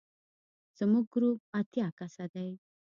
[0.77, 2.49] زموږ ګروپ اتیا کسه دی.